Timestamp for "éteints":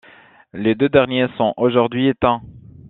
2.07-2.41